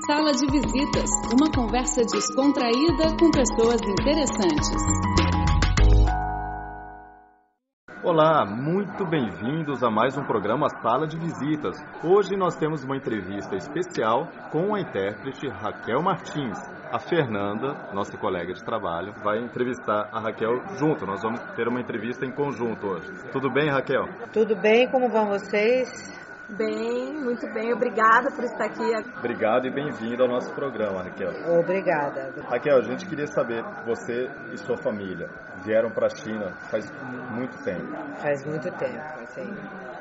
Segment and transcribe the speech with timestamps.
[0.00, 4.70] Sala de Visitas, uma conversa descontraída com pessoas interessantes.
[8.02, 11.76] Olá, muito bem-vindos a mais um programa Sala de Visitas.
[12.02, 16.58] Hoje nós temos uma entrevista especial com a intérprete Raquel Martins.
[16.90, 21.06] A Fernanda, nossa colega de trabalho, vai entrevistar a Raquel junto.
[21.06, 23.08] Nós vamos ter uma entrevista em conjunto hoje.
[23.30, 24.04] Tudo bem, Raquel?
[24.32, 26.21] Tudo bem, como vão vocês?
[26.48, 27.72] Bem, muito bem.
[27.72, 28.82] Obrigada por estar aqui.
[29.18, 31.30] Obrigado e bem-vindo ao nosso programa, Raquel.
[31.58, 32.32] Obrigada.
[32.48, 35.28] Raquel, a gente queria saber, você e sua família
[35.64, 36.90] vieram para a China faz
[37.30, 37.96] muito tempo.
[38.20, 39.54] Faz muito tempo, assim.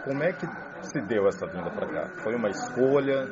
[0.03, 0.47] Como é que
[0.81, 2.09] se deu essa vinda para cá?
[2.23, 3.27] Foi uma escolha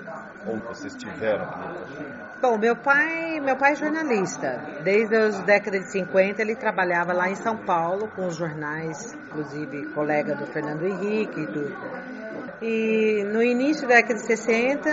[0.45, 4.61] ou vocês tiveram que Bom, meu pai, meu pai é jornalista.
[4.83, 9.87] Desde as décadas de 50 ele trabalhava lá em São Paulo com os jornais, inclusive
[9.93, 11.75] colega do Fernando Henrique e tudo.
[12.61, 14.89] E no início da década de 60,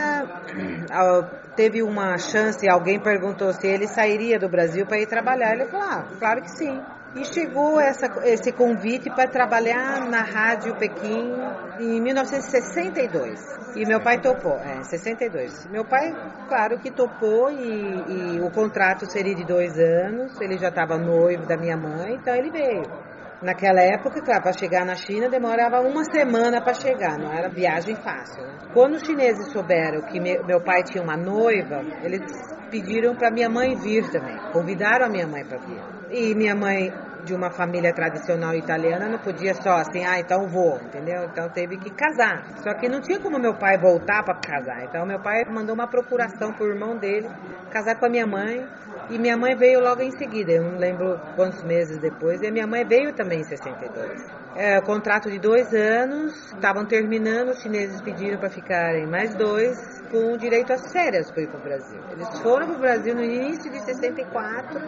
[1.57, 5.55] teve uma chance, alguém perguntou se ele sairia do Brasil para ir trabalhar.
[5.55, 6.81] Ele falou, ah, claro que sim.
[7.17, 11.33] E chegou essa, esse convite para trabalhar na Rádio Pequim
[11.81, 13.41] em 1962.
[13.75, 15.67] E meu pai topou, é, 62.
[15.71, 16.13] Meu pai,
[16.47, 20.39] claro que topou e, e o contrato seria de dois anos.
[20.41, 23.06] Ele já estava noivo da minha mãe, então ele veio.
[23.43, 27.95] Naquela época, claro, para chegar na China demorava uma semana para chegar, não era viagem
[27.97, 28.43] fácil.
[28.43, 28.59] Né?
[28.73, 32.23] Quando os chineses souberam que meu pai tinha uma noiva, eles
[32.71, 35.81] pediram para minha mãe vir também, convidaram a minha mãe para vir.
[36.11, 36.91] E minha mãe,
[37.25, 41.25] de uma família tradicional italiana, não podia só assim, ah, então vou, entendeu?
[41.25, 42.43] Então teve que casar.
[42.63, 44.85] Só que não tinha como meu pai voltar para casar.
[44.85, 47.29] Então meu pai mandou uma procuração pro irmão dele
[47.71, 48.67] casar com a minha mãe
[49.11, 52.51] e minha mãe veio logo em seguida, eu não lembro quantos meses depois, e a
[52.51, 54.23] minha mãe veio também em 62.
[54.57, 59.77] É, contrato de dois anos, estavam terminando, os chineses pediram para ficarem mais dois,
[60.11, 62.01] com direito às férias para ir para o Brasil.
[62.11, 64.81] Eles foram para o Brasil no início de 64,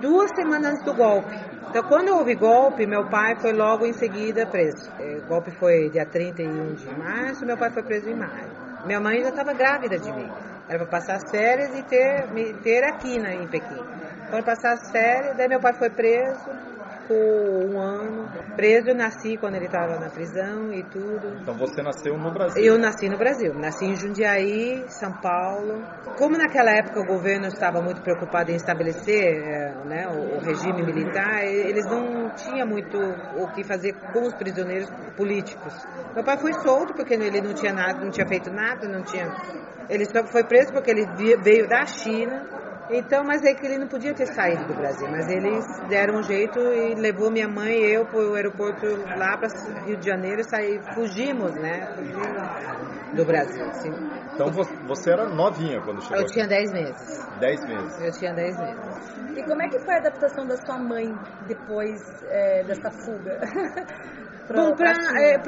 [0.00, 1.34] duas semanas antes do golpe.
[1.68, 4.90] Então, quando houve golpe, meu pai foi logo em seguida preso.
[4.98, 8.48] É, o golpe foi dia 31 de março, meu pai foi preso em maio.
[8.86, 10.30] Minha mãe já estava grávida de mim.
[10.68, 12.28] Era para passar as férias e ter,
[12.62, 13.84] ter aqui na, em Pequim.
[14.30, 16.50] Quando passar as férias, daí meu pai foi preso,
[17.06, 18.88] ficou um ano preso.
[18.88, 21.38] Eu nasci quando ele estava na prisão e tudo.
[21.40, 22.64] Então você nasceu no Brasil?
[22.64, 23.54] Eu nasci no Brasil.
[23.54, 25.82] Nasci em Jundiaí, São Paulo.
[26.18, 30.82] Como naquela época o governo estava muito preocupado em estabelecer é, né, o, o regime
[30.82, 35.74] militar, eles não tinham muito o que fazer com os prisioneiros políticos.
[36.14, 39.26] Meu pai foi solto porque ele não tinha nada, não tinha feito nada, não tinha
[39.88, 41.06] ele só foi preso porque ele
[41.42, 42.55] veio da China.
[42.88, 45.08] Então, mas é que ele não podia ter saído do Brasil.
[45.10, 48.86] Mas eles deram um jeito e levou minha mãe e eu para o aeroporto
[49.16, 49.48] lá para
[49.84, 51.94] Rio de Janeiro e saí, fugimos, né?
[51.96, 52.76] Fugimos
[53.14, 53.64] do Brasil.
[53.64, 53.90] Assim.
[54.34, 54.50] Então
[54.86, 56.18] você era novinha quando chegou?
[56.18, 56.32] Eu aqui.
[56.34, 57.26] tinha 10 meses.
[57.40, 58.00] 10 meses?
[58.00, 59.36] Eu tinha 10 meses.
[59.36, 61.12] E como é que foi a adaptação da sua mãe
[61.46, 63.40] depois é, dessa fuga?
[64.54, 64.92] Bom, para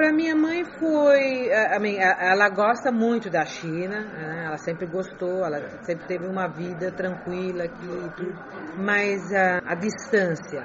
[0.09, 4.45] é, minha mãe foi, a, a, ela gosta muito da China, né?
[4.47, 8.35] ela sempre gostou, ela sempre teve uma vida tranquila aqui e tudo,
[8.77, 10.65] mas a, a distância.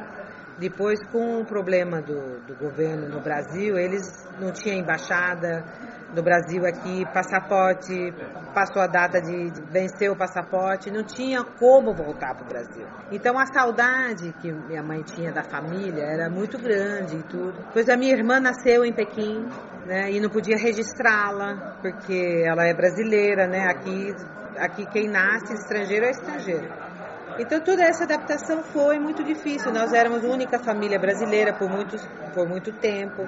[0.57, 4.01] Depois, com o problema do, do governo no Brasil, eles
[4.39, 5.63] não tinham embaixada,
[6.13, 8.13] do Brasil aqui, passaporte,
[8.53, 12.85] passou a data de, vencer o passaporte, não tinha como voltar para o Brasil.
[13.11, 17.55] Então a saudade que minha mãe tinha da família era muito grande e tudo.
[17.73, 19.47] Pois a minha irmã nasceu em Pequim,
[19.85, 24.15] né, e não podia registrá-la, porque ela é brasileira, né, aqui,
[24.57, 26.69] aqui quem nasce estrangeiro é estrangeiro.
[27.39, 29.71] Então toda essa adaptação foi muito difícil.
[29.71, 33.23] Nós éramos a única família brasileira por, muitos, por muito tempo.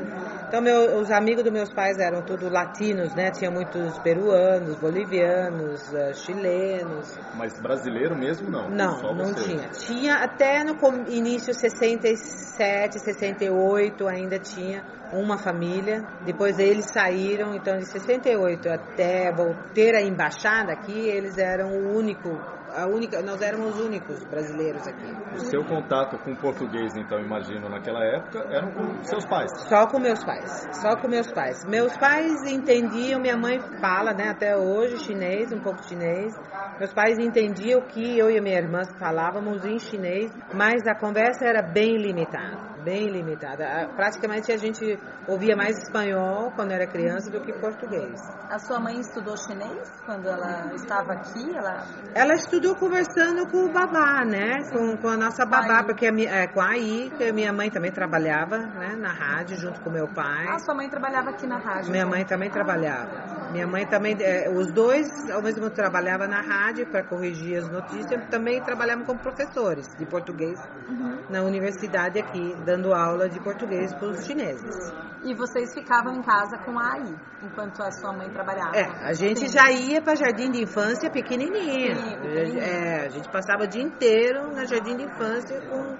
[0.47, 3.31] Então meu, os amigos dos meus pais eram todos latinos, né?
[3.31, 7.17] Tinha muitos peruanos, bolivianos, uh, chilenos.
[7.35, 8.69] Mas brasileiro mesmo não?
[8.69, 9.69] Não, não tinha.
[9.69, 10.75] Tinha até no
[11.09, 16.03] início 67, 68 ainda tinha uma família.
[16.25, 19.31] Depois eles saíram, então de 68 até
[19.73, 22.29] ter a embaixada aqui, eles eram o único
[22.75, 25.07] a única, nós éramos os únicos brasileiros aqui.
[25.33, 29.49] O seu contato com o português, então, imagino, naquela época, eram com seus pais?
[29.69, 31.65] Só com meus pais, só com meus pais.
[31.65, 36.35] Meus pais entendiam, minha mãe fala, né, até hoje, chinês, um pouco chinês.
[36.77, 41.61] Meus pais entendiam que eu e minha irmã falávamos em chinês, mas a conversa era
[41.61, 43.89] bem limitada bem limitada.
[43.95, 48.21] Praticamente a gente ouvia mais espanhol quando era criança do que português.
[48.47, 51.43] A sua mãe estudou chinês quando ela estava aqui?
[51.57, 51.83] Ela,
[52.13, 54.59] ela estudou conversando com o babá, né?
[54.71, 57.53] Com, com a nossa babá, porque a minha, é, com a Aí, que a minha
[57.53, 60.45] mãe também trabalhava né, na rádio junto com meu pai.
[60.49, 61.89] Ah, sua mãe trabalhava aqui na rádio?
[61.89, 62.09] Minha então.
[62.09, 63.34] mãe também trabalhava.
[63.55, 67.69] Minha mãe também, é, os dois, ao mesmo tempo trabalhava na rádio para corrigir as
[67.71, 70.59] notícias, também trabalhavam como professores de português
[70.89, 71.23] uhum.
[71.29, 74.93] na universidade aqui, dando aula de português para os chineses.
[75.23, 78.75] E vocês ficavam em casa com a AI, enquanto a sua mãe trabalhava?
[78.75, 79.47] É, a gente Sim.
[79.47, 81.95] já ia para jardim de infância pequenininha.
[81.95, 82.61] Sim, pequenininha.
[82.61, 85.94] É, a gente passava o dia inteiro na jardim de infância com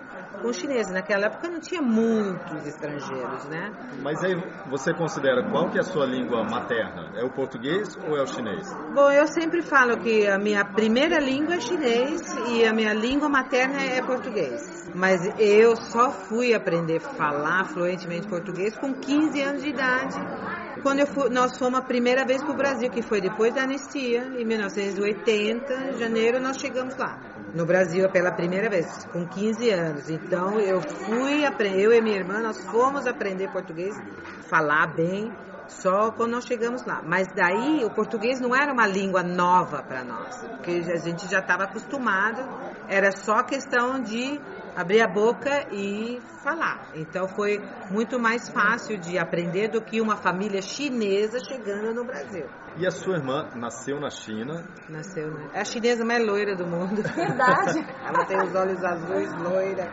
[0.46, 0.92] com chineses.
[0.92, 3.72] Naquela época não tinha muitos estrangeiros, né?
[4.02, 4.36] Mas aí
[4.70, 7.12] você considera qual que é a sua língua materna?
[7.16, 8.72] É o português ou é o chinês?
[8.94, 13.28] Bom, eu sempre falo que a minha primeira língua é chinês e a minha língua
[13.28, 14.92] materna é português.
[14.94, 20.20] Mas eu só fui aprender a falar fluentemente português com 15 anos de idade
[20.86, 24.22] quando fui, nós fomos a primeira vez para o Brasil, que foi depois da anistia,
[24.38, 27.20] em 1980, em janeiro, nós chegamos lá.
[27.56, 30.10] No Brasil pela primeira vez, com 15 anos.
[30.10, 33.96] Então eu fui aprender, eu e minha irmã, nós fomos aprender português,
[34.50, 35.32] falar bem,
[35.70, 37.02] só quando nós chegamos lá.
[37.02, 41.40] Mas daí o português não era uma língua nova para nós, porque a gente já
[41.40, 42.44] estava acostumado,
[42.90, 44.38] era só questão de
[44.76, 46.90] abrir a boca e falar.
[46.94, 52.48] Então foi muito mais fácil de aprender do que uma família chinesa chegando no Brasil.
[52.78, 54.66] E a sua irmã nasceu na China?
[54.90, 55.50] Nasceu, né?
[55.54, 57.02] É a chinesa mais loira do mundo.
[57.04, 57.80] Verdade.
[58.06, 59.90] ela tem os olhos azuis, loira.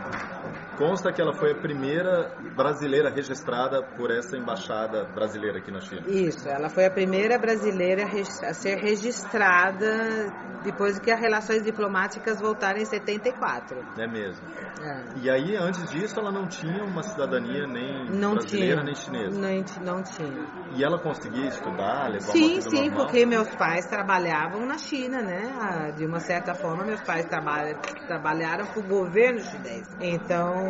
[0.76, 6.02] Consta que ela foi a primeira brasileira registrada por essa embaixada brasileira aqui na China.
[6.06, 10.32] Isso, ela foi a primeira brasileira a ser registrada
[10.64, 13.78] depois que as relações diplomáticas voltaram em 74.
[13.98, 14.46] É mesmo.
[14.80, 15.04] É.
[15.16, 18.84] E aí, antes disso, ela não tinha uma cidadania nem não brasileira tinha.
[18.84, 19.40] nem chinesa?
[19.40, 20.46] Não, não tinha.
[20.74, 23.06] E ela conseguia estudar, levar sim, Sim, normal?
[23.06, 25.92] porque meus pais trabalhavam na China, né?
[25.96, 29.86] De uma certa forma, meus pais trabalham, trabalharam para o governo chinês.
[30.00, 30.61] Então,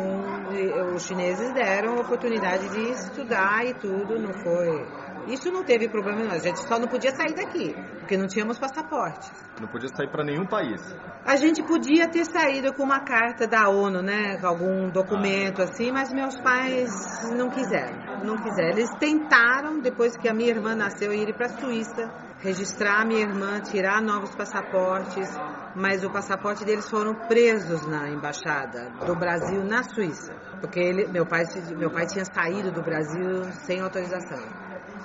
[0.95, 5.03] os chineses deram a oportunidade de estudar e tudo, não foi.
[5.27, 6.31] Isso não teve problema, não.
[6.31, 9.31] A gente só não podia sair daqui, porque não tínhamos passaporte.
[9.59, 10.81] Não podia sair para nenhum país.
[11.25, 14.37] A gente podia ter saído com uma carta da ONU, né?
[14.39, 15.65] Com algum documento ah.
[15.65, 16.89] assim, mas meus pais
[17.37, 18.23] não quiseram.
[18.23, 18.69] Não quiseram.
[18.71, 22.11] Eles tentaram, depois que a minha irmã nasceu, ir para a Suíça,
[22.43, 25.29] registrar minha irmã, tirar novos passaportes,
[25.73, 31.25] mas o passaporte deles foram presos na embaixada do Brasil na Suíça, porque ele, meu
[31.25, 31.45] pai,
[31.77, 34.43] meu pai tinha saído do Brasil sem autorização.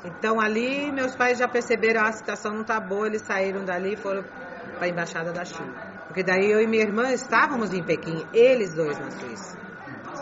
[0.04, 3.94] Então ali meus pais já perceberam ah, a situação não está boa, eles saíram dali
[3.94, 4.24] e foram
[4.74, 5.74] para a embaixada da China.
[6.08, 9.56] Porque daí eu e minha irmã estávamos em Pequim, eles dois na Suíça.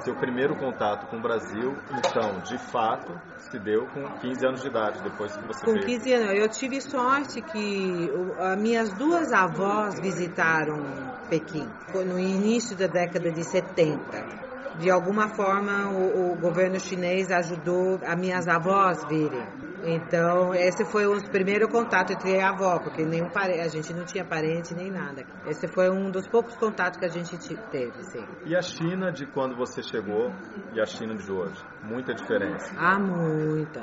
[0.04, 3.18] Seu primeiro contato com o Brasil, então, de fato,
[3.50, 5.86] se deu com 15 anos de idade, depois que você Com veio.
[5.86, 6.40] 15 anos.
[6.40, 13.42] Eu tive sorte que as minhas duas avós visitaram Pequim no início da década de
[13.42, 14.46] 70
[14.78, 19.65] de alguma forma o, o, governo chinês ajudou as minhas avós virem.
[19.84, 23.60] Então, esse foi o primeiro contato entre a avó, porque nenhum pare...
[23.60, 25.24] a gente não tinha parente nem nada.
[25.46, 27.36] Esse foi um dos poucos contatos que a gente
[27.70, 28.24] teve, sim.
[28.44, 30.32] E a China de quando você chegou
[30.72, 31.62] e a China de hoje?
[31.82, 32.74] Muita diferença?
[32.76, 33.80] Ah, muita.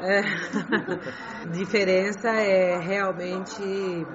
[0.00, 0.22] É...
[1.52, 3.62] diferença é realmente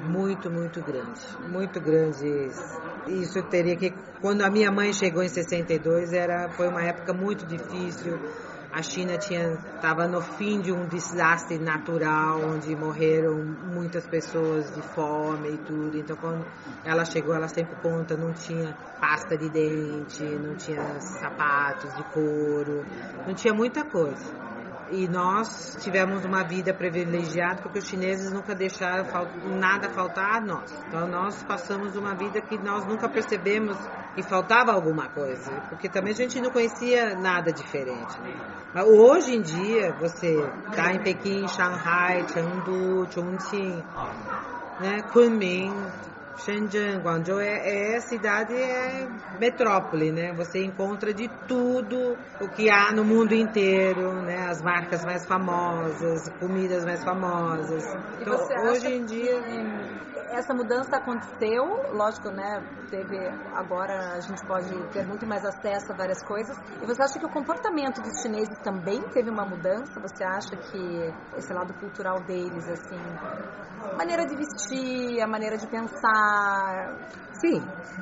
[0.04, 1.22] muito, muito grande.
[1.48, 2.50] Muito grande.
[3.08, 3.92] Isso teria que...
[4.20, 6.50] Quando a minha mãe chegou em 62, era...
[6.50, 8.20] foi uma época muito difícil
[8.72, 15.50] a China estava no fim de um desastre natural, onde morreram muitas pessoas de fome
[15.50, 15.98] e tudo.
[15.98, 16.46] Então, quando
[16.86, 22.86] ela chegou, ela sempre conta, não tinha pasta de dente, não tinha sapatos de couro,
[23.26, 24.40] não tinha muita coisa.
[24.92, 29.06] E nós tivemos uma vida privilegiada porque os chineses nunca deixaram
[29.60, 30.72] nada faltar a nós.
[30.88, 33.78] Então nós passamos uma vida que nós nunca percebemos
[34.16, 38.20] que faltava alguma coisa, porque também a gente não conhecia nada diferente.
[38.20, 38.34] Né?
[38.74, 40.36] Mas hoje em dia, você
[40.70, 43.84] está em Pequim, Shanghai, Chengdu, Chongqing,
[44.80, 45.74] né, Kunming,
[46.40, 49.08] Shenzhen, Guangzhou é, é cidade, é
[49.40, 50.34] metrópole, né?
[50.34, 54.48] Você encontra de tudo o que há no mundo inteiro, né?
[54.48, 57.84] As marcas mais famosas, comidas mais famosas.
[58.20, 58.36] Então,
[58.70, 59.42] hoje em dia
[60.32, 62.62] essa mudança aconteceu, lógico, né?
[62.90, 63.18] Teve
[63.54, 66.56] agora a gente pode ter muito mais acesso a várias coisas.
[66.82, 70.00] E você acha que o comportamento dos chineses também teve uma mudança?
[70.02, 73.00] Você acha que esse lado cultural deles, assim,
[73.98, 76.96] maneira de vestir, a maneira de pensar,
[77.34, 77.60] sim,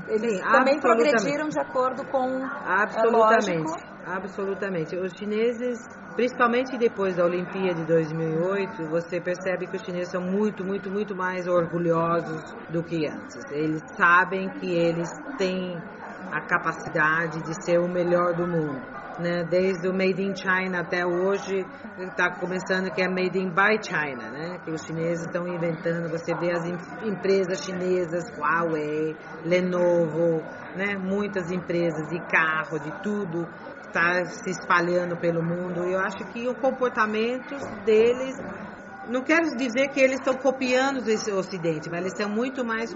[0.08, 3.74] eles sim, também progrediram de acordo com absolutamente,
[4.06, 4.96] é, absolutamente.
[4.98, 5.80] Os chineses
[6.18, 11.16] Principalmente depois da Olimpíada de 2008, você percebe que os chineses são muito, muito, muito
[11.16, 13.38] mais orgulhosos do que antes.
[13.52, 15.08] Eles sabem que eles
[15.38, 15.78] têm
[16.32, 18.82] a capacidade de ser o melhor do mundo.
[19.20, 19.44] né?
[19.44, 21.64] Desde o Made in China até hoje,
[22.00, 24.60] está começando que é Made in by China, né?
[24.66, 26.10] Que os chineses estão inventando.
[26.10, 26.66] Você vê as
[27.04, 30.42] empresas chinesas, Huawei, Lenovo,
[30.76, 30.96] né?
[30.98, 33.48] Muitas empresas de carro, de tudo,
[33.88, 35.84] está se espalhando pelo mundo.
[35.86, 38.36] Eu acho que o comportamento deles
[39.10, 42.94] não quero dizer que eles estão copiando o Ocidente, mas eles estão muito mais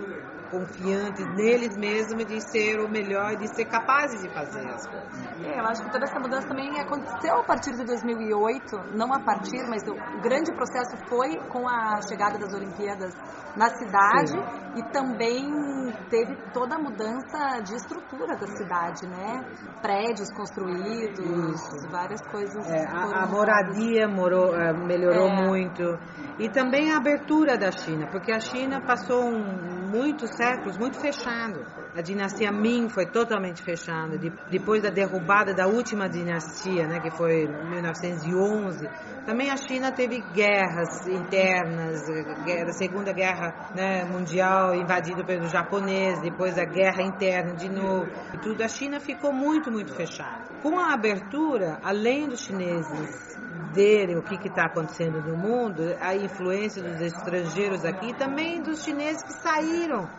[0.51, 5.45] confiantes neles mesmos de ser o melhor, de ser capazes de fazer as coisas.
[5.45, 9.19] É, eu acho que toda essa mudança também aconteceu a partir de 2008, não a
[9.21, 13.13] partir, mas o grande processo foi com a chegada das Olimpíadas
[13.55, 14.79] na cidade Sim.
[14.79, 19.41] e também teve toda a mudança de estrutura da cidade, né?
[19.81, 21.89] Prédios construídos, Isso.
[21.89, 22.69] várias coisas.
[22.69, 25.47] É, a, a, moradia morou, eh, melhorou é.
[25.47, 25.99] muito
[26.39, 31.65] e também a abertura da China, porque a China passou um, muitos séculos muito fechado.
[31.95, 34.17] A dinastia Ming foi totalmente fechada.
[34.17, 38.87] De, depois da derrubada da última dinastia, né, que foi 1911,
[39.25, 46.57] também a China teve guerras internas, a Segunda Guerra né, Mundial invadida pelos japoneses, depois
[46.57, 48.09] a guerra interna de novo.
[48.33, 50.45] E tudo a China ficou muito, muito fechada.
[50.63, 53.37] Com a abertura, além dos chineses
[53.73, 59.23] verem o que está acontecendo no mundo, a influência dos estrangeiros aqui, também dos chineses
[59.23, 60.09] que saíram,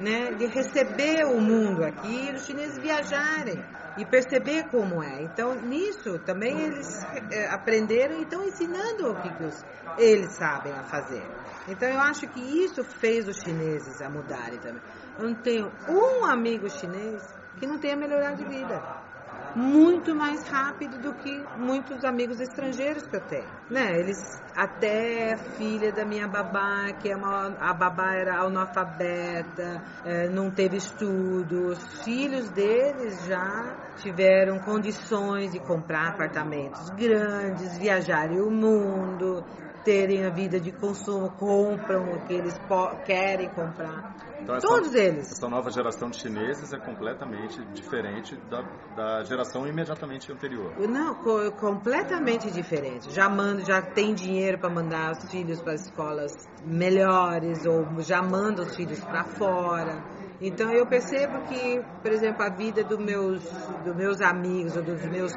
[0.00, 3.64] né, de receber o mundo aqui, os chineses viajarem
[3.96, 5.22] e perceber como é.
[5.22, 7.02] Então, nisso também eles
[7.32, 9.64] é, aprenderam e estão ensinando o que, que os,
[9.98, 11.24] eles sabem a fazer.
[11.66, 14.82] Então, eu acho que isso fez os chineses a mudarem também.
[15.18, 17.22] Eu não tenho um amigo chinês
[17.58, 19.07] que não tenha melhorado de vida
[19.54, 23.48] muito mais rápido do que muitos amigos estrangeiros que eu tenho.
[23.70, 23.98] Né?
[23.98, 24.18] Eles,
[24.56, 30.76] até filha da minha babá, que é uma, a babá era analfabeta, é, não teve
[30.76, 39.44] estudos, os filhos deles já tiveram condições de comprar apartamentos grandes, viajarem o mundo,
[39.88, 42.60] terem a vida de consumo, compram o que eles
[43.06, 44.14] querem comprar.
[44.38, 45.32] Então, essa, Todos eles.
[45.32, 48.60] Essa nova geração de chineses é completamente diferente da,
[48.94, 50.74] da geração imediatamente anterior.
[50.86, 53.10] Não, co completamente diferente.
[53.14, 56.32] Já manda, já tem dinheiro para mandar os filhos para escolas
[56.66, 60.04] melhores ou já manda os filhos para fora.
[60.38, 63.42] Então eu percebo que, por exemplo, a vida dos meus,
[63.82, 65.32] dos meus amigos ou dos meus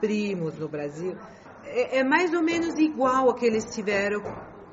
[0.00, 1.14] primos no Brasil
[1.72, 4.20] é, é mais ou menos igual a que eles tiveram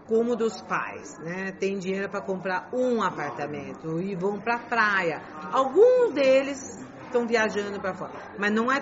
[0.08, 1.52] como dos pais, né?
[1.52, 5.22] Tem dinheiro para comprar um apartamento e vão para a praia.
[5.52, 6.60] Alguns deles
[7.06, 8.82] estão viajando para fora, mas não é,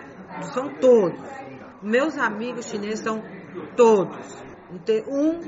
[0.53, 1.19] são todos.
[1.81, 3.21] Meus amigos chineses são
[3.75, 4.43] todos.
[4.71, 5.39] Não tem um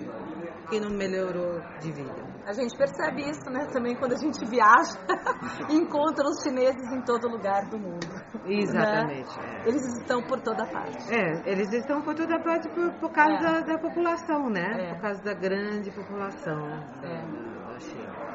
[0.69, 2.29] que não melhorou de vida.
[2.45, 3.67] A gente percebe isso, né?
[3.71, 4.97] Também quando a gente viaja,
[5.69, 8.07] encontra os chineses em todo lugar do mundo.
[8.45, 9.37] Exatamente.
[9.39, 9.61] Né?
[9.63, 9.69] É.
[9.69, 11.13] Eles estão por toda parte.
[11.13, 13.39] É, eles estão por toda parte por, por causa é.
[13.39, 14.67] da, da, população, né?
[14.79, 14.93] É.
[14.93, 16.67] Por causa da grande população
[17.03, 17.73] é.
[17.73, 18.29] da China.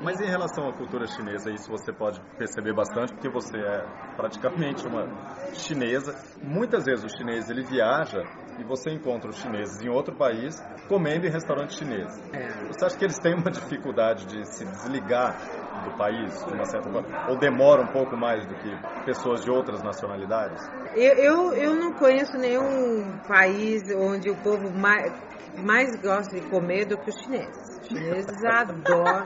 [0.00, 4.86] Mas em relação à cultura chinesa, isso você pode perceber bastante, porque você é praticamente
[4.86, 5.06] uma
[5.54, 6.14] chinesa.
[6.42, 8.20] Muitas vezes o chinês ele viaja
[8.58, 10.54] e você encontra os chineses em outro país
[10.88, 12.18] comendo em restaurantes chineses.
[12.32, 12.66] É.
[12.68, 15.36] Você acha que eles têm uma dificuldade de se desligar
[15.84, 19.50] do país, de uma certa forma, ou demora um pouco mais do que pessoas de
[19.50, 20.62] outras nacionalidades?
[20.94, 25.12] Eu, eu, eu não conheço nenhum país onde o povo mais,
[25.58, 27.80] mais gosta de comer do que os chineses.
[27.80, 29.24] Os chineses adoram.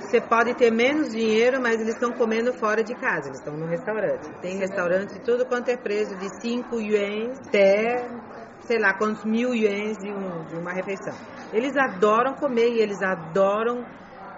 [0.00, 3.66] Você pode ter menos dinheiro, mas eles estão comendo fora de casa, eles estão no
[3.66, 4.28] restaurante.
[4.40, 8.08] Tem restaurante tudo quanto é preço, de 5 yuans até
[8.72, 11.12] sei lá quantos mil ienes de, um, de uma refeição.
[11.52, 13.84] Eles adoram comer e eles adoram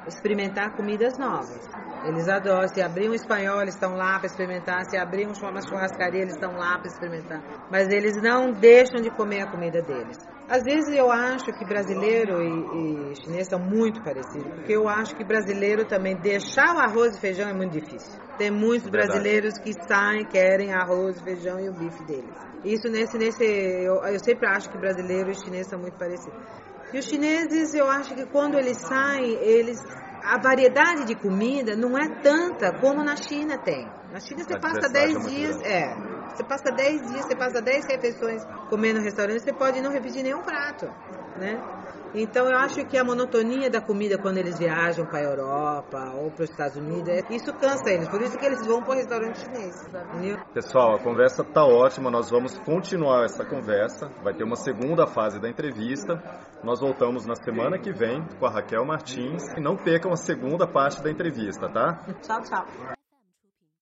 [0.09, 1.69] experimentar comidas novas.
[2.05, 2.67] Eles adoram.
[2.69, 4.85] Se abrir um espanhol, eles estão lá para experimentar.
[4.91, 7.41] Se abrir uma churrascaria, eles estão lá para experimentar.
[7.71, 10.19] Mas eles não deixam de comer a comida deles.
[10.49, 15.17] Às vezes eu acho que brasileiro e, e chinês são muito parecidos, porque eu acho
[15.17, 18.21] que brasileiro também deixar o arroz e feijão é muito difícil.
[18.37, 22.37] Tem muitos brasileiros que saem, querem arroz, feijão e o bife deles.
[22.63, 26.39] Isso nesse, nesse eu, eu sempre acho que brasileiro e chinês são muito parecidos.
[26.93, 29.79] E os chineses, eu acho que quando eles saem, eles
[30.25, 33.87] a variedade de comida não é tanta como na China tem.
[34.11, 35.95] Na China você passa 10 é dias, é,
[36.35, 40.23] você passa 10 dias, você passa 10 refeições comendo no restaurante, você pode não repetir
[40.23, 40.87] nenhum prato,
[41.39, 41.63] né?
[42.15, 46.31] Então eu acho que a monotonia da comida quando eles viajam para a Europa ou
[46.31, 48.95] para os Estados Unidos, é, isso cansa eles, por isso que eles vão para o
[48.95, 49.75] restaurante chinês.
[49.87, 50.39] Entendeu?
[50.53, 55.41] Pessoal, a conversa está ótima, nós vamos continuar essa conversa, vai ter uma segunda fase
[55.41, 56.23] da entrevista.
[56.63, 60.67] Nós voltamos na semana que vem com a Raquel Martins e não percam a segunda
[60.67, 62.01] parte da entrevista, tá?
[62.23, 62.94] Tchau, tchau.